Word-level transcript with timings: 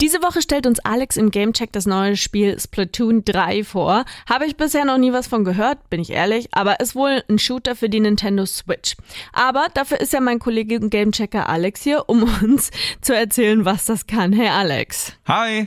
Diese 0.00 0.22
Woche 0.22 0.42
stellt 0.42 0.64
uns 0.64 0.78
Alex 0.78 1.16
im 1.16 1.32
Gamecheck 1.32 1.72
das 1.72 1.84
neue 1.84 2.16
Spiel 2.16 2.56
Splatoon 2.56 3.24
3 3.24 3.64
vor. 3.64 4.04
Habe 4.30 4.46
ich 4.46 4.56
bisher 4.56 4.84
noch 4.84 4.96
nie 4.96 5.12
was 5.12 5.26
von 5.26 5.42
gehört, 5.42 5.90
bin 5.90 6.00
ich 6.00 6.10
ehrlich, 6.10 6.46
aber 6.52 6.78
ist 6.78 6.94
wohl 6.94 7.24
ein 7.28 7.40
Shooter 7.40 7.74
für 7.74 7.88
die 7.88 7.98
Nintendo 7.98 8.46
Switch. 8.46 8.94
Aber 9.32 9.66
dafür 9.74 10.00
ist 10.00 10.12
ja 10.12 10.20
mein 10.20 10.38
Kollege 10.38 10.76
und 10.76 10.90
Gamechecker 10.90 11.48
Alex 11.48 11.82
hier, 11.82 12.04
um 12.08 12.22
uns 12.44 12.70
zu 13.00 13.12
erzählen, 13.12 13.64
was 13.64 13.86
das 13.86 14.06
kann. 14.06 14.32
Hey 14.32 14.46
Alex. 14.46 15.14
Hi. 15.26 15.66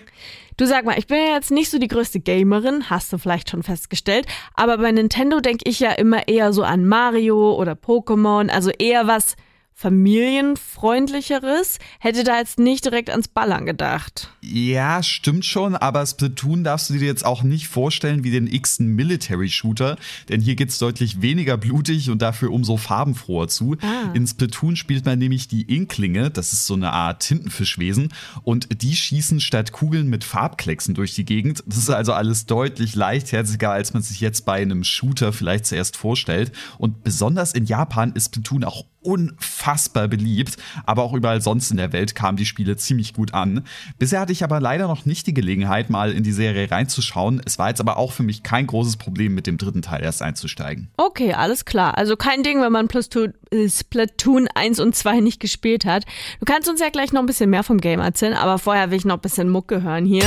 Du 0.56 0.66
sag 0.66 0.86
mal, 0.86 0.98
ich 0.98 1.08
bin 1.08 1.18
ja 1.18 1.34
jetzt 1.34 1.52
nicht 1.52 1.70
so 1.70 1.78
die 1.78 1.90
größte 1.90 2.22
Gamerin, 2.22 2.90
hast 2.90 3.12
du 3.12 3.18
vielleicht 3.18 3.50
schon 3.50 3.64
festgestellt, 3.64 4.28
aber 4.54 4.78
bei 4.78 4.94
Nintendo 4.94 5.42
denke 5.42 5.70
ich 5.70 5.82
ja 5.82 5.92
immer 5.92 6.30
eher 6.30 6.54
so 6.54 6.64
an 6.64 6.88
Mario 6.88 7.54
oder 7.56 7.74
Pokémon, 7.74 8.50
also 8.50 8.70
eher 8.70 9.08
was 9.08 9.36
familienfreundlicheres. 9.74 11.80
Hätte 12.00 12.24
da 12.24 12.38
jetzt 12.38 12.60
nicht 12.60 12.86
direkt 12.86 13.10
ans 13.10 13.28
Ballern 13.28 13.66
gedacht. 13.66 14.30
Ja, 14.42 15.02
stimmt 15.02 15.46
schon, 15.46 15.76
aber 15.76 16.06
Splatoon 16.06 16.64
darfst 16.64 16.90
du 16.90 16.94
dir 16.94 17.08
jetzt 17.08 17.26
auch 17.26 17.42
nicht 17.42 17.68
vorstellen 17.68 18.24
wie 18.24 18.32
den 18.32 18.48
x-ten 18.48 18.88
Military 18.88 19.50
Shooter, 19.50 19.98
denn 20.30 20.42
hier 20.42 20.56
geht's 20.56 20.78
deutlich 20.78 21.22
weniger 21.22 21.58
blutig 21.58 22.10
und 22.10 22.22
dafür 22.22 22.52
umso 22.52 22.78
farbenfroher 22.78 23.48
zu. 23.48 23.78
Ah. 23.82 24.12
In 24.14 24.28
Splatoon 24.28 24.76
spielt 24.76 25.06
man 25.06 25.18
nämlich 25.18 25.48
die 25.48 25.64
Inklinge, 25.64 26.30
das 26.30 26.54
ist 26.54 26.66
so 26.66 26.76
eine 26.76 26.92
Art 26.92 27.24
Tintenfischwesen 27.24 28.14
und 28.44 28.84
die 28.84 28.96
schießen 28.96 29.40
statt 29.40 29.72
Kugeln 29.72 30.10
mit 30.10 30.24
Farbklecksen 30.24 30.94
durch 30.94 31.16
die 31.16 31.26
Gegend. 31.26 31.64
Das 31.66 31.78
ist 31.78 31.90
also 31.90 32.14
alles 32.14 32.46
deutlich 32.46 32.96
leichtherziger, 32.96 33.72
als 33.72 33.94
man 33.94 34.04
sich 34.04 34.22
jetzt 34.22 34.46
bei 34.46 34.62
einem 34.62 34.84
Shooter 34.84 35.34
vielleicht 35.34 35.66
zuerst 35.66 35.98
vorstellt 35.98 36.52
und 36.78 37.04
besonders 37.04 37.54
in 37.54 37.66
Japan 37.66 38.12
ist 38.14 38.36
Splatoon 38.36 38.64
auch 38.64 38.86
unfassbar 39.02 40.08
beliebt, 40.08 40.58
aber 40.86 41.04
auch 41.04 41.14
überall 41.14 41.42
sonst 41.42 41.72
in 41.72 41.78
der 41.78 41.94
Welt 41.94 42.16
kamen 42.16 42.38
die 42.38 42.46
Spiele 42.46 42.78
ziemlich 42.78 43.14
gut 43.14 43.34
an. 43.34 43.64
Bisher 44.00 44.20
hatte 44.20 44.32
ich 44.32 44.44
aber 44.44 44.60
leider 44.60 44.88
noch 44.88 45.06
nicht 45.06 45.28
die 45.28 45.34
Gelegenheit, 45.34 45.90
mal 45.90 46.12
in 46.12 46.24
die 46.24 46.32
Serie 46.32 46.70
reinzuschauen. 46.70 47.42
Es 47.46 47.60
war 47.60 47.70
jetzt 47.70 47.82
aber 47.82 47.98
auch 47.98 48.12
für 48.12 48.24
mich 48.24 48.44
kein 48.44 48.68
großes 48.68 48.98
Problem, 48.98 49.34
mit 49.34 49.48
dem 49.48 49.58
dritten 49.58 49.82
Teil 49.82 50.04
erst 50.04 50.22
einzusteigen. 50.22 50.90
Okay, 50.98 51.34
alles 51.34 51.66
klar. 51.66 51.98
Also 51.98 52.16
kein 52.16 52.44
Ding, 52.44 52.62
wenn 52.62 52.72
man 52.72 52.88
äh, 52.88 53.70
Splatoon 53.70 54.48
1 54.54 54.80
und 54.80 54.96
2 54.96 55.20
nicht 55.20 55.40
gespielt 55.40 55.86
hat. 55.86 56.06
Du 56.40 56.46
kannst 56.46 56.70
uns 56.70 56.80
ja 56.80 56.90
gleich 56.90 57.12
noch 57.12 57.22
ein 57.22 57.26
bisschen 57.26 57.50
mehr 57.50 57.64
vom 57.64 57.80
Game 57.80 58.00
erzählen, 58.00 58.34
aber 58.34 58.58
vorher 58.58 58.92
will 58.92 58.98
ich 58.98 59.06
noch 59.06 59.16
ein 59.16 59.22
bisschen 59.22 59.50
Mucke 59.50 59.82
hören 59.82 60.06
hier. 60.06 60.26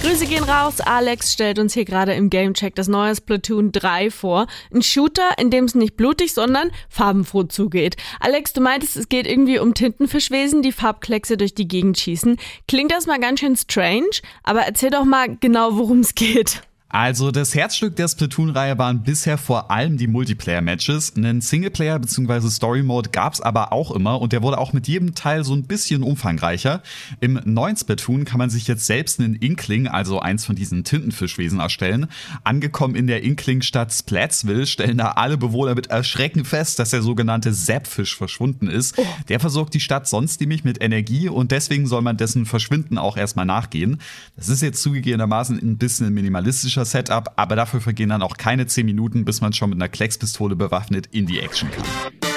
Grüße 0.00 0.26
gehen 0.26 0.44
raus. 0.44 0.80
Alex 0.80 1.32
stellt 1.32 1.58
uns 1.58 1.74
hier 1.74 1.84
gerade 1.84 2.14
im 2.14 2.30
Gamecheck 2.30 2.76
das 2.76 2.86
neue 2.86 3.16
Splatoon 3.16 3.72
3 3.72 4.10
vor. 4.12 4.46
Ein 4.72 4.82
Shooter, 4.82 5.30
in 5.38 5.50
dem 5.50 5.64
es 5.64 5.74
nicht 5.74 5.96
blutig, 5.96 6.34
sondern 6.34 6.70
farbenfroh 6.88 7.44
zugeht. 7.44 7.96
Alex, 8.20 8.52
du 8.52 8.60
meintest, 8.60 8.96
es 8.96 9.08
geht 9.08 9.26
irgendwie 9.26 9.58
um 9.58 9.74
Tintenfischwesen, 9.74 10.62
die 10.62 10.72
Farbkleckse 10.72 11.36
durch 11.36 11.54
die 11.54 11.66
Gegend 11.66 11.98
schießen. 11.98 12.36
Klingt 12.68 12.92
das 12.92 13.06
mal 13.06 13.18
ganz 13.18 13.40
schön 13.40 13.56
strange, 13.56 14.10
aber 14.44 14.60
erzähl 14.60 14.90
doch 14.90 15.04
mal 15.04 15.36
genau, 15.40 15.76
worum 15.76 16.00
es 16.00 16.14
geht. 16.14 16.62
Also 16.90 17.30
das 17.30 17.54
Herzstück 17.54 17.96
der 17.96 18.08
Splatoon-Reihe 18.08 18.78
waren 18.78 19.02
bisher 19.02 19.36
vor 19.36 19.70
allem 19.70 19.98
die 19.98 20.06
Multiplayer-Matches. 20.06 21.16
Einen 21.16 21.42
Singleplayer 21.42 21.98
bzw. 21.98 22.48
Story-Mode 22.48 23.10
gab's 23.10 23.42
aber 23.42 23.74
auch 23.74 23.90
immer 23.90 24.18
und 24.22 24.32
der 24.32 24.42
wurde 24.42 24.56
auch 24.56 24.72
mit 24.72 24.88
jedem 24.88 25.14
Teil 25.14 25.44
so 25.44 25.52
ein 25.52 25.64
bisschen 25.64 26.02
umfangreicher. 26.02 26.82
Im 27.20 27.40
neuen 27.44 27.76
Splatoon 27.76 28.24
kann 28.24 28.38
man 28.38 28.48
sich 28.48 28.66
jetzt 28.68 28.86
selbst 28.86 29.20
einen 29.20 29.34
Inkling, 29.34 29.86
also 29.86 30.20
eins 30.20 30.46
von 30.46 30.56
diesen 30.56 30.82
Tintenfischwesen, 30.82 31.60
erstellen. 31.60 32.06
Angekommen 32.42 32.94
in 32.94 33.06
der 33.06 33.22
Inkling-Stadt 33.22 33.92
Splatsville 33.92 34.66
stellen 34.66 34.96
da 34.96 35.10
alle 35.10 35.36
Bewohner 35.36 35.74
mit 35.74 35.88
Erschrecken 35.88 36.46
fest, 36.46 36.78
dass 36.78 36.90
der 36.90 37.02
sogenannte 37.02 37.52
Zapfisch 37.52 38.16
verschwunden 38.16 38.66
ist. 38.66 38.96
Oh. 38.96 39.06
Der 39.28 39.40
versorgt 39.40 39.74
die 39.74 39.80
Stadt 39.80 40.08
sonst 40.08 40.40
nämlich 40.40 40.64
mit 40.64 40.82
Energie 40.82 41.28
und 41.28 41.50
deswegen 41.50 41.86
soll 41.86 42.00
man 42.00 42.16
dessen 42.16 42.46
Verschwinden 42.46 42.96
auch 42.96 43.18
erstmal 43.18 43.44
nachgehen. 43.44 44.00
Das 44.36 44.48
ist 44.48 44.62
jetzt 44.62 44.80
zugegebenermaßen 44.80 45.58
ein 45.58 45.76
bisschen 45.76 46.14
minimalistischer 46.14 46.77
klassischer 46.78 46.84
Setup, 46.84 47.32
aber 47.36 47.56
dafür 47.56 47.80
vergehen 47.80 48.10
dann 48.10 48.22
auch 48.22 48.36
keine 48.36 48.66
10 48.66 48.86
Minuten, 48.86 49.24
bis 49.24 49.40
man 49.40 49.52
schon 49.52 49.70
mit 49.70 49.78
einer 49.78 49.88
Kleckspistole 49.88 50.56
bewaffnet 50.56 51.08
in 51.10 51.26
die 51.26 51.40
Action 51.40 51.70
kann. 51.70 52.27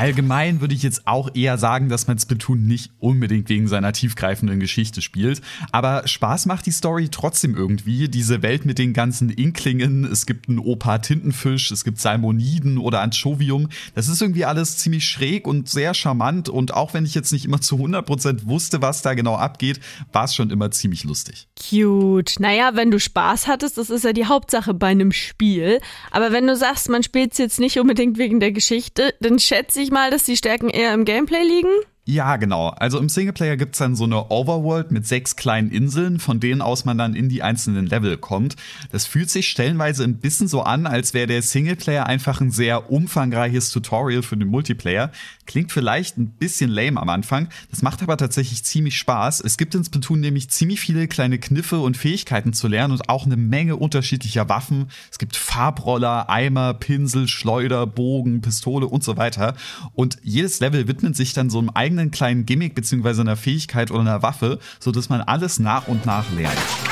Allgemein 0.00 0.62
würde 0.62 0.74
ich 0.74 0.82
jetzt 0.82 1.06
auch 1.06 1.28
eher 1.34 1.58
sagen, 1.58 1.90
dass 1.90 2.06
man 2.06 2.18
Splatoon 2.18 2.66
nicht 2.66 2.90
unbedingt 3.00 3.50
wegen 3.50 3.68
seiner 3.68 3.92
tiefgreifenden 3.92 4.58
Geschichte 4.58 5.02
spielt. 5.02 5.42
Aber 5.72 6.08
Spaß 6.08 6.46
macht 6.46 6.64
die 6.64 6.70
Story 6.70 7.10
trotzdem 7.10 7.54
irgendwie. 7.54 8.08
Diese 8.08 8.42
Welt 8.42 8.64
mit 8.64 8.78
den 8.78 8.94
ganzen 8.94 9.28
Inklingen, 9.28 10.04
es 10.10 10.24
gibt 10.24 10.48
einen 10.48 10.58
Opa 10.58 10.98
Tintenfisch, 10.98 11.70
es 11.70 11.84
gibt 11.84 12.00
Salmoniden 12.00 12.78
oder 12.78 13.02
Anchovium. 13.02 13.68
Das 13.94 14.08
ist 14.08 14.22
irgendwie 14.22 14.46
alles 14.46 14.78
ziemlich 14.78 15.04
schräg 15.04 15.46
und 15.46 15.68
sehr 15.68 15.92
charmant. 15.92 16.48
Und 16.48 16.72
auch 16.72 16.94
wenn 16.94 17.04
ich 17.04 17.14
jetzt 17.14 17.30
nicht 17.30 17.44
immer 17.44 17.60
zu 17.60 17.76
100% 17.76 18.46
wusste, 18.46 18.80
was 18.80 19.02
da 19.02 19.12
genau 19.12 19.36
abgeht, 19.36 19.80
war 20.12 20.24
es 20.24 20.34
schon 20.34 20.48
immer 20.48 20.70
ziemlich 20.70 21.04
lustig. 21.04 21.46
Cute. 21.60 22.40
Naja, 22.40 22.70
wenn 22.72 22.90
du 22.90 22.98
Spaß 22.98 23.48
hattest, 23.48 23.76
das 23.76 23.90
ist 23.90 24.04
ja 24.04 24.14
die 24.14 24.24
Hauptsache 24.24 24.72
bei 24.72 24.86
einem 24.86 25.12
Spiel. 25.12 25.78
Aber 26.10 26.32
wenn 26.32 26.46
du 26.46 26.56
sagst, 26.56 26.88
man 26.88 27.02
spielt 27.02 27.32
es 27.32 27.38
jetzt 27.38 27.60
nicht 27.60 27.78
unbedingt 27.78 28.16
wegen 28.16 28.40
der 28.40 28.52
Geschichte, 28.52 29.12
dann 29.20 29.38
schätze 29.38 29.82
ich 29.82 29.89
ich 29.90 29.92
mal, 29.92 30.10
dass 30.10 30.22
die 30.22 30.36
Stärken 30.36 30.70
eher 30.70 30.94
im 30.94 31.04
Gameplay 31.04 31.42
liegen? 31.42 31.68
Ja, 32.06 32.38
genau. 32.38 32.70
Also 32.70 32.98
im 32.98 33.10
Singleplayer 33.10 33.56
gibt's 33.56 33.78
dann 33.78 33.94
so 33.94 34.04
eine 34.04 34.30
Overworld 34.30 34.90
mit 34.90 35.06
sechs 35.06 35.36
kleinen 35.36 35.70
Inseln, 35.70 36.18
von 36.18 36.40
denen 36.40 36.62
aus 36.62 36.84
man 36.84 36.96
dann 36.96 37.14
in 37.14 37.28
die 37.28 37.42
einzelnen 37.42 37.86
Level 37.86 38.16
kommt. 38.16 38.56
Das 38.90 39.06
fühlt 39.06 39.30
sich 39.30 39.48
stellenweise 39.48 40.02
ein 40.04 40.16
bisschen 40.16 40.48
so 40.48 40.62
an, 40.62 40.86
als 40.86 41.12
wäre 41.12 41.26
der 41.26 41.42
Singleplayer 41.42 42.06
einfach 42.06 42.40
ein 42.40 42.50
sehr 42.50 42.90
umfangreiches 42.90 43.70
Tutorial 43.70 44.22
für 44.22 44.36
den 44.36 44.48
Multiplayer. 44.48 45.12
Klingt 45.46 45.72
vielleicht 45.72 46.16
ein 46.16 46.30
bisschen 46.30 46.70
lame 46.70 47.00
am 47.00 47.08
Anfang, 47.10 47.48
das 47.70 47.82
macht 47.82 48.02
aber 48.02 48.16
tatsächlich 48.16 48.64
ziemlich 48.64 48.96
Spaß. 48.98 49.40
Es 49.40 49.58
gibt 49.58 49.74
in 49.74 49.84
Splatoon 49.84 50.20
nämlich 50.20 50.48
ziemlich 50.48 50.80
viele 50.80 51.06
kleine 51.06 51.38
Kniffe 51.38 51.80
und 51.80 51.96
Fähigkeiten 51.96 52.54
zu 52.54 52.66
lernen 52.66 52.94
und 52.94 53.08
auch 53.08 53.26
eine 53.26 53.36
Menge 53.36 53.76
unterschiedlicher 53.76 54.48
Waffen. 54.48 54.86
Es 55.10 55.18
gibt 55.18 55.36
Farbroller, 55.36 56.30
Eimer, 56.30 56.74
Pinsel, 56.74 57.28
Schleuder, 57.28 57.86
Bogen, 57.86 58.40
Pistole 58.40 58.86
und 58.86 59.04
so 59.04 59.16
weiter. 59.16 59.54
Und 59.92 60.18
jedes 60.22 60.60
Level 60.60 60.88
widmet 60.88 61.14
sich 61.14 61.34
dann 61.34 61.50
so 61.50 61.58
einem 61.58 61.70
eigenen 61.70 61.89
eigenen 61.90 62.12
kleinen 62.12 62.46
Gimmick 62.46 62.74
beziehungsweise 62.74 63.22
einer 63.22 63.36
Fähigkeit 63.36 63.90
oder 63.90 64.00
einer 64.00 64.22
Waffe, 64.22 64.60
so 64.78 64.92
dass 64.92 65.08
man 65.08 65.20
alles 65.20 65.58
nach 65.58 65.88
und 65.88 66.06
nach 66.06 66.30
lernt. 66.32 66.89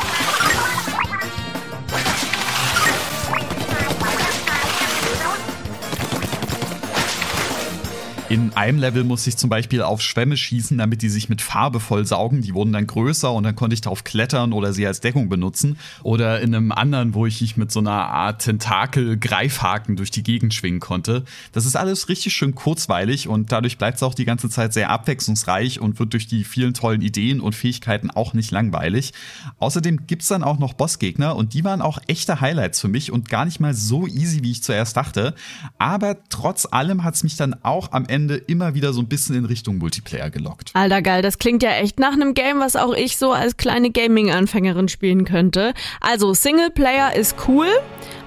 In 8.30 8.52
einem 8.52 8.78
Level 8.78 9.04
musste 9.04 9.30
ich 9.30 9.38
zum 9.38 9.48
Beispiel 9.48 9.80
auf 9.80 10.02
Schwämme 10.02 10.36
schießen, 10.36 10.76
damit 10.76 11.00
die 11.00 11.08
sich 11.08 11.30
mit 11.30 11.40
Farbe 11.40 11.80
vollsaugen. 11.80 12.42
Die 12.42 12.52
wurden 12.52 12.74
dann 12.74 12.86
größer 12.86 13.32
und 13.32 13.44
dann 13.44 13.56
konnte 13.56 13.72
ich 13.72 13.80
darauf 13.80 14.04
klettern 14.04 14.52
oder 14.52 14.74
sie 14.74 14.86
als 14.86 15.00
Deckung 15.00 15.30
benutzen. 15.30 15.78
Oder 16.02 16.42
in 16.42 16.54
einem 16.54 16.70
anderen, 16.70 17.14
wo 17.14 17.24
ich 17.24 17.40
mich 17.40 17.56
mit 17.56 17.72
so 17.72 17.80
einer 17.80 17.90
Art 17.90 18.42
Tentakel-Greifhaken 18.42 19.96
durch 19.96 20.10
die 20.10 20.22
Gegend 20.22 20.52
schwingen 20.52 20.78
konnte. 20.78 21.24
Das 21.52 21.64
ist 21.64 21.74
alles 21.74 22.10
richtig 22.10 22.34
schön 22.34 22.54
kurzweilig 22.54 23.28
und 23.28 23.50
dadurch 23.50 23.78
bleibt 23.78 23.96
es 23.96 24.02
auch 24.02 24.12
die 24.12 24.26
ganze 24.26 24.50
Zeit 24.50 24.74
sehr 24.74 24.90
abwechslungsreich 24.90 25.80
und 25.80 25.98
wird 25.98 26.12
durch 26.12 26.26
die 26.26 26.44
vielen 26.44 26.74
tollen 26.74 27.00
Ideen 27.00 27.40
und 27.40 27.54
Fähigkeiten 27.54 28.10
auch 28.10 28.34
nicht 28.34 28.50
langweilig. 28.50 29.14
Außerdem 29.58 30.06
gibt's 30.06 30.28
dann 30.28 30.44
auch 30.44 30.58
noch 30.58 30.74
Bossgegner 30.74 31.34
und 31.34 31.54
die 31.54 31.64
waren 31.64 31.80
auch 31.80 31.98
echte 32.08 32.42
Highlights 32.42 32.78
für 32.78 32.88
mich 32.88 33.10
und 33.10 33.30
gar 33.30 33.46
nicht 33.46 33.58
mal 33.58 33.72
so 33.72 34.06
easy, 34.06 34.42
wie 34.42 34.50
ich 34.50 34.62
zuerst 34.62 34.98
dachte. 34.98 35.34
Aber 35.78 36.18
trotz 36.28 36.68
allem 36.70 37.04
hat's 37.04 37.22
mich 37.22 37.36
dann 37.36 37.56
auch 37.62 37.92
am 37.92 38.04
Ende 38.04 38.17
Ende 38.18 38.34
immer 38.34 38.74
wieder 38.74 38.92
so 38.92 39.00
ein 39.00 39.06
bisschen 39.06 39.36
in 39.36 39.44
Richtung 39.44 39.78
Multiplayer 39.78 40.28
gelockt. 40.28 40.72
Alter 40.74 41.02
geil, 41.02 41.22
das 41.22 41.38
klingt 41.38 41.62
ja 41.62 41.70
echt 41.70 42.00
nach 42.00 42.12
einem 42.12 42.34
Game, 42.34 42.58
was 42.58 42.74
auch 42.74 42.92
ich 42.92 43.16
so 43.16 43.30
als 43.30 43.56
kleine 43.56 43.92
Gaming-Anfängerin 43.92 44.88
spielen 44.88 45.24
könnte. 45.24 45.72
Also 46.00 46.34
Singleplayer 46.34 47.14
ist 47.14 47.36
cool, 47.46 47.68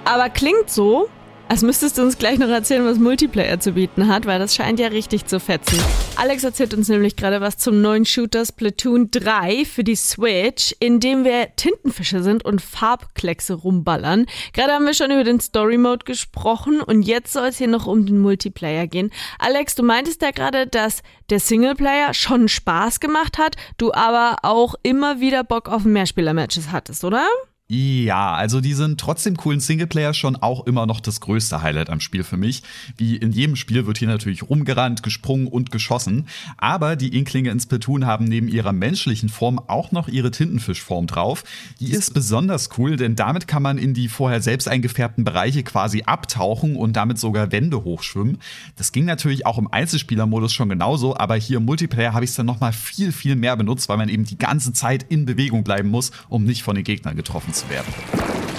aber 0.05 0.29
klingt 0.29 0.69
so, 0.69 1.09
als 1.51 1.63
müsstest 1.63 1.97
du 1.97 2.03
uns 2.03 2.17
gleich 2.17 2.39
noch 2.39 2.47
erzählen, 2.47 2.85
was 2.85 2.97
Multiplayer 2.97 3.59
zu 3.59 3.73
bieten 3.73 4.07
hat, 4.07 4.25
weil 4.25 4.39
das 4.39 4.55
scheint 4.55 4.79
ja 4.79 4.87
richtig 4.87 5.25
zu 5.25 5.37
fetzen. 5.37 5.77
Alex 6.15 6.45
erzählt 6.45 6.73
uns 6.73 6.87
nämlich 6.87 7.17
gerade 7.17 7.41
was 7.41 7.57
zum 7.57 7.81
neuen 7.81 8.05
Shooter 8.05 8.45
Splatoon 8.45 9.11
3 9.11 9.65
für 9.65 9.83
die 9.83 9.97
Switch, 9.97 10.73
in 10.79 11.01
dem 11.01 11.25
wir 11.25 11.53
Tintenfische 11.57 12.23
sind 12.23 12.45
und 12.45 12.61
Farbkleckse 12.61 13.55
rumballern. 13.55 14.27
Gerade 14.53 14.71
haben 14.71 14.85
wir 14.85 14.93
schon 14.93 15.11
über 15.11 15.25
den 15.25 15.41
Story 15.41 15.77
Mode 15.77 16.05
gesprochen 16.05 16.79
und 16.79 17.01
jetzt 17.01 17.33
soll 17.33 17.47
es 17.47 17.57
hier 17.57 17.67
noch 17.67 17.85
um 17.85 18.05
den 18.05 18.19
Multiplayer 18.19 18.87
gehen. 18.87 19.11
Alex, 19.37 19.75
du 19.75 19.83
meintest 19.83 20.21
ja 20.21 20.31
gerade, 20.31 20.67
dass 20.67 21.03
der 21.29 21.41
Singleplayer 21.41 22.13
schon 22.13 22.47
Spaß 22.47 23.01
gemacht 23.01 23.37
hat, 23.37 23.57
du 23.77 23.91
aber 23.91 24.37
auch 24.43 24.75
immer 24.83 25.19
wieder 25.19 25.43
Bock 25.43 25.67
auf 25.67 25.83
Mehrspieler-Matches 25.83 26.71
hattest, 26.71 27.03
oder? 27.03 27.27
Ja, 27.73 28.33
also 28.33 28.59
die 28.59 28.73
sind 28.73 28.99
trotzdem 28.99 29.37
coolen 29.37 29.61
Singleplayer 29.61 30.13
schon 30.13 30.35
auch 30.35 30.67
immer 30.67 30.85
noch 30.85 30.99
das 30.99 31.21
größte 31.21 31.61
Highlight 31.61 31.89
am 31.89 32.01
Spiel 32.01 32.25
für 32.25 32.35
mich. 32.35 32.63
Wie 32.97 33.15
in 33.15 33.31
jedem 33.31 33.55
Spiel 33.55 33.85
wird 33.85 33.97
hier 33.97 34.09
natürlich 34.09 34.43
rumgerannt, 34.43 35.03
gesprungen 35.03 35.47
und 35.47 35.71
geschossen. 35.71 36.27
Aber 36.57 36.97
die 36.97 37.17
Inklinge 37.17 37.49
ins 37.49 37.63
Splatoon 37.63 38.05
haben 38.05 38.25
neben 38.25 38.49
ihrer 38.49 38.73
menschlichen 38.73 39.29
Form 39.29 39.57
auch 39.67 39.93
noch 39.93 40.09
ihre 40.09 40.31
Tintenfischform 40.31 41.07
drauf. 41.07 41.45
Die 41.79 41.91
ist 41.91 42.13
besonders 42.13 42.71
cool, 42.77 42.97
denn 42.97 43.15
damit 43.15 43.47
kann 43.47 43.63
man 43.63 43.77
in 43.77 43.93
die 43.93 44.09
vorher 44.09 44.41
selbst 44.41 44.67
eingefärbten 44.67 45.23
Bereiche 45.23 45.63
quasi 45.63 46.03
abtauchen 46.05 46.75
und 46.75 46.97
damit 46.97 47.19
sogar 47.19 47.53
Wände 47.53 47.85
hochschwimmen. 47.85 48.39
Das 48.75 48.91
ging 48.91 49.05
natürlich 49.05 49.45
auch 49.45 49.57
im 49.57 49.71
Einzelspielermodus 49.71 50.51
schon 50.51 50.67
genauso, 50.67 51.15
aber 51.15 51.35
hier 51.35 51.59
im 51.59 51.65
Multiplayer 51.65 52.11
habe 52.11 52.25
ich 52.25 52.31
es 52.31 52.35
dann 52.35 52.47
nochmal 52.47 52.73
viel, 52.73 53.13
viel 53.13 53.37
mehr 53.37 53.55
benutzt, 53.55 53.87
weil 53.87 53.95
man 53.95 54.09
eben 54.09 54.25
die 54.25 54.37
ganze 54.37 54.73
Zeit 54.73 55.05
in 55.07 55.25
Bewegung 55.25 55.63
bleiben 55.63 55.87
muss, 55.87 56.11
um 56.27 56.43
nicht 56.43 56.63
von 56.63 56.75
den 56.75 56.83
Gegnern 56.83 57.15
getroffen 57.15 57.53
zu 57.53 57.60
zu 57.61 58.50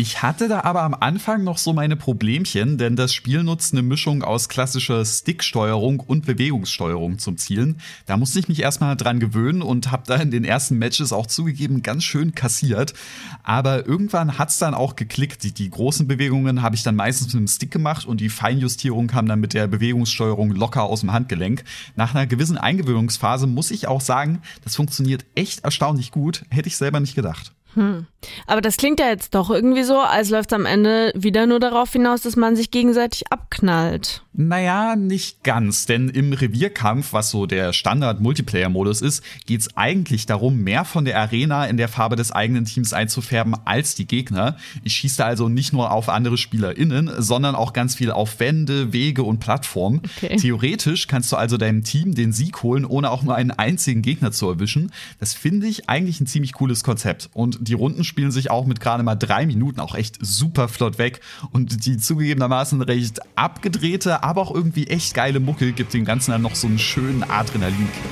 Ich 0.00 0.22
hatte 0.22 0.48
da 0.48 0.62
aber 0.62 0.82
am 0.84 0.94
Anfang 0.94 1.44
noch 1.44 1.58
so 1.58 1.74
meine 1.74 1.94
Problemchen, 1.94 2.78
denn 2.78 2.96
das 2.96 3.12
Spiel 3.12 3.42
nutzt 3.42 3.74
eine 3.74 3.82
Mischung 3.82 4.24
aus 4.24 4.48
klassischer 4.48 5.04
Sticksteuerung 5.04 6.00
und 6.00 6.24
Bewegungssteuerung 6.24 7.18
zum 7.18 7.36
Zielen. 7.36 7.82
Da 8.06 8.16
musste 8.16 8.38
ich 8.38 8.48
mich 8.48 8.62
erstmal 8.62 8.96
dran 8.96 9.20
gewöhnen 9.20 9.60
und 9.60 9.90
habe 9.90 10.04
da 10.06 10.14
in 10.14 10.30
den 10.30 10.46
ersten 10.46 10.78
Matches 10.78 11.12
auch 11.12 11.26
zugegeben 11.26 11.82
ganz 11.82 12.04
schön 12.04 12.34
kassiert. 12.34 12.94
Aber 13.42 13.86
irgendwann 13.86 14.38
hat's 14.38 14.58
dann 14.58 14.72
auch 14.72 14.96
geklickt. 14.96 15.42
Die, 15.42 15.52
die 15.52 15.68
großen 15.68 16.08
Bewegungen 16.08 16.62
habe 16.62 16.76
ich 16.76 16.82
dann 16.82 16.96
meistens 16.96 17.34
mit 17.34 17.40
dem 17.42 17.48
Stick 17.48 17.70
gemacht 17.70 18.06
und 18.06 18.22
die 18.22 18.30
Feinjustierung 18.30 19.06
kam 19.06 19.26
dann 19.26 19.40
mit 19.40 19.52
der 19.52 19.66
Bewegungssteuerung 19.66 20.52
locker 20.52 20.84
aus 20.84 21.00
dem 21.00 21.12
Handgelenk. 21.12 21.62
Nach 21.94 22.14
einer 22.14 22.26
gewissen 22.26 22.56
Eingewöhnungsphase 22.56 23.46
muss 23.46 23.70
ich 23.70 23.86
auch 23.86 24.00
sagen, 24.00 24.40
das 24.64 24.76
funktioniert 24.76 25.26
echt 25.34 25.64
erstaunlich 25.64 26.10
gut. 26.10 26.46
Hätte 26.48 26.68
ich 26.68 26.78
selber 26.78 27.00
nicht 27.00 27.14
gedacht. 27.14 27.52
Hm. 27.74 28.06
Aber 28.46 28.60
das 28.60 28.76
klingt 28.76 29.00
ja 29.00 29.08
jetzt 29.08 29.34
doch 29.34 29.50
irgendwie 29.50 29.84
so, 29.84 29.98
als 29.98 30.30
läuft 30.30 30.52
es 30.52 30.56
am 30.56 30.66
Ende 30.66 31.12
wieder 31.14 31.46
nur 31.46 31.60
darauf 31.60 31.92
hinaus, 31.92 32.22
dass 32.22 32.36
man 32.36 32.56
sich 32.56 32.70
gegenseitig 32.70 33.30
abknallt. 33.30 34.22
Naja, 34.32 34.94
nicht 34.94 35.42
ganz, 35.42 35.86
denn 35.86 36.08
im 36.08 36.32
Revierkampf, 36.32 37.12
was 37.12 37.30
so 37.30 37.46
der 37.46 37.72
Standard-Multiplayer-Modus 37.72 39.02
ist, 39.02 39.24
geht 39.44 39.60
es 39.60 39.76
eigentlich 39.76 40.24
darum, 40.24 40.62
mehr 40.62 40.84
von 40.84 41.04
der 41.04 41.18
Arena 41.18 41.66
in 41.66 41.76
der 41.76 41.88
Farbe 41.88 42.14
des 42.14 42.30
eigenen 42.30 42.64
Teams 42.64 42.92
einzufärben 42.92 43.56
als 43.64 43.96
die 43.96 44.06
Gegner. 44.06 44.56
Ich 44.84 44.94
schieße 44.94 45.18
da 45.18 45.24
also 45.24 45.48
nicht 45.48 45.72
nur 45.72 45.90
auf 45.90 46.08
andere 46.08 46.38
SpielerInnen, 46.38 47.10
sondern 47.18 47.56
auch 47.56 47.72
ganz 47.72 47.96
viel 47.96 48.12
auf 48.12 48.38
Wände, 48.38 48.92
Wege 48.92 49.24
und 49.24 49.40
Plattformen. 49.40 50.02
Okay. 50.16 50.36
Theoretisch 50.36 51.08
kannst 51.08 51.32
du 51.32 51.36
also 51.36 51.56
deinem 51.56 51.82
Team 51.82 52.14
den 52.14 52.32
Sieg 52.32 52.62
holen, 52.62 52.84
ohne 52.84 53.10
auch 53.10 53.24
nur 53.24 53.34
einen 53.34 53.50
einzigen 53.50 54.00
Gegner 54.00 54.30
zu 54.30 54.48
erwischen. 54.48 54.92
Das 55.18 55.34
finde 55.34 55.66
ich 55.66 55.88
eigentlich 55.88 56.20
ein 56.20 56.26
ziemlich 56.26 56.52
cooles 56.52 56.84
Konzept. 56.84 57.30
Und 57.32 57.58
die 57.60 57.74
Runden 57.74 58.04
spielen 58.04 58.30
sich 58.30 58.50
auch 58.50 58.64
mit 58.64 58.78
gerade 58.78 59.02
mal 59.02 59.16
drei 59.16 59.44
Minuten 59.46 59.80
auch 59.80 59.96
echt 59.96 60.18
super 60.20 60.68
flott 60.68 60.98
weg. 60.98 61.20
Und 61.50 61.84
die 61.84 61.96
zugegebenermaßen 61.96 62.80
recht 62.82 63.18
abgedrehte, 63.34 64.19
aber 64.22 64.42
auch 64.42 64.54
irgendwie 64.54 64.86
echt 64.86 65.14
geile 65.14 65.40
Mucke 65.40 65.72
gibt 65.72 65.94
dem 65.94 66.04
Ganzen 66.04 66.32
dann 66.32 66.42
noch 66.42 66.54
so 66.54 66.66
einen 66.66 66.78
schönen 66.78 67.22
Adrenalin-Kick. 67.22 68.02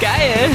Geil! 0.00 0.50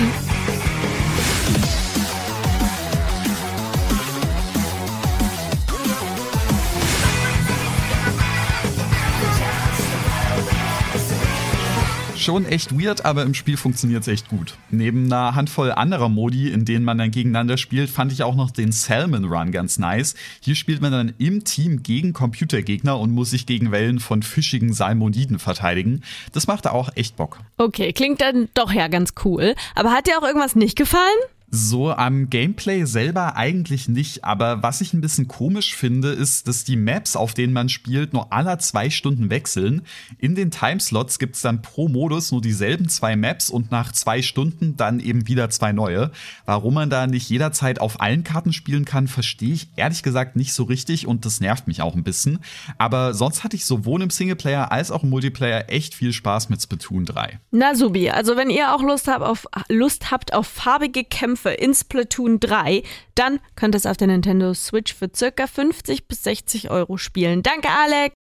Schon 12.20 12.46
echt 12.46 12.80
weird, 12.80 13.06
aber 13.06 13.24
im 13.24 13.34
Spiel 13.34 13.58
funktioniert 13.58 14.02
es 14.02 14.08
echt 14.08 14.28
gut. 14.30 14.58
Neben 14.70 15.06
einer 15.06 15.36
Handvoll 15.36 15.72
anderer 15.72 16.10
Modi, 16.10 16.50
in 16.50 16.66
denen 16.66 16.86
man 16.86 16.98
dann 16.98 17.12
gegeneinander 17.12 17.58
spielt, 17.58 17.90
fand 17.90 18.12
ich 18.12 18.24
auch 18.24 18.36
noch 18.36 18.52
den 18.52 18.72
Salmon 18.72 19.26
Run 19.26 19.52
ganz 19.52 19.80
nice. 19.80 20.16
Hier 20.42 20.56
spielt 20.56 20.82
man 20.82 20.92
dann 20.92 21.14
im 21.18 21.44
Team 21.44 21.84
gegen 21.84 22.14
Computergegner 22.14 23.00
und 23.00 23.12
muss 23.12 23.32
sich 23.32 23.46
gegen 23.46 23.72
Wellen 23.72 24.00
von 24.00 24.24
fischigen 24.24 24.74
Salmoniden 24.74 25.40
verteidigen. 25.40 26.02
Das 26.34 26.48
macht 26.48 26.68
auch 26.68 26.90
echt 26.96 27.16
Bock. 27.16 27.40
Okay, 27.58 27.94
klingt 27.94 28.22
dann 28.22 28.50
doch 28.54 28.72
ja 28.72 28.88
ganz 28.88 29.14
cool. 29.24 29.56
Aber 29.76 29.92
hat 29.92 30.08
dir 30.08 30.18
auch 30.20 30.24
irgendwas 30.24 30.56
nicht 30.56 30.76
gefallen? 30.76 31.18
So 31.50 31.92
am 31.92 32.30
Gameplay 32.30 32.84
selber 32.84 33.38
eigentlich 33.38 33.88
nicht, 33.88 34.26
aber 34.26 34.64
was 34.64 34.82
ich 34.82 34.94
ein 34.94 35.00
bisschen 35.00 35.30
komisch 35.30 35.76
finde, 35.76 36.10
ist, 36.10 36.50
dass 36.50 36.66
die 36.66 36.76
Maps, 36.76 37.16
auf 37.16 37.34
denen 37.34 37.54
man 37.54 37.70
spielt, 37.70 38.12
nur 38.12 38.34
alle 38.34 38.58
zwei 38.58 38.90
Stunden 38.90 39.30
wechseln. 39.30 39.84
In 40.18 40.36
den 40.36 40.52
Timeslots 40.52 41.20
gibt's 41.20 41.42
dann 41.42 41.62
pro 41.62 41.88
Modus 41.88 42.34
nur 42.34 42.42
dieselben 42.42 42.90
zwei 42.90 43.16
Maps 43.16 43.50
und 43.50 43.72
nach 43.72 43.94
zwei 43.94 44.22
Stunden 44.22 44.76
dann 44.76 45.00
eben 45.00 45.30
wieder 45.30 45.50
zwei 45.50 45.72
neue. 45.72 46.12
Warum 46.46 46.74
man 46.74 46.90
da 46.90 47.08
nicht 47.08 47.30
jederzeit 47.30 47.80
auf 47.80 48.02
allen 48.02 48.26
Karten 48.26 48.52
spielen 48.52 48.84
kann, 48.84 49.08
verstehe 49.08 49.54
ich 49.54 49.70
ehrlich 49.78 50.04
gesagt 50.04 50.36
nicht 50.36 50.52
so 50.52 50.64
richtig 50.64 51.08
und 51.08 51.24
das 51.24 51.40
nervt 51.40 51.66
mich 51.66 51.82
auch 51.82 51.96
ein 51.96 52.04
bisschen. 52.04 52.40
Aber 52.78 53.14
sonst 53.14 53.46
hatte 53.46 53.56
ich 53.56 53.64
sowohl 53.64 54.02
im 54.02 54.10
Singleplayer 54.10 54.74
als 54.74 54.92
auch 54.92 55.04
im 55.04 55.12
Multiplayer 55.12 55.70
echt 55.70 55.96
viel 55.96 56.12
Spaß 56.12 56.50
mit 56.50 56.62
Splatoon 56.62 57.06
3. 57.06 57.40
Na 57.52 57.74
Subi, 57.74 58.10
also 58.10 58.36
wenn 58.36 58.50
ihr 58.50 58.76
auch 58.76 58.82
Lust 58.82 59.08
habt 59.08 59.24
auf, 59.24 59.46
Lust 59.70 60.12
habt 60.12 60.34
auf 60.34 60.48
farbige 60.48 61.06
Kämpfe, 61.06 61.37
Kämpfe 61.38 61.50
in 61.52 61.74
Splatoon 61.74 62.40
3, 62.40 62.84
dann 63.16 63.40
könnt 63.56 63.76
ihr 63.76 63.78
es 63.78 63.86
auf 63.86 63.98
der 63.98 64.08
Nintendo 64.08 64.54
Switch 64.54 64.94
für 64.94 65.10
circa 65.16 65.48
50 65.48 66.08
bis 66.08 66.24
60 66.24 66.72
Euro 66.72 66.98
spielen. 66.98 67.44
Danke, 67.44 67.70
Alex! 67.70 68.16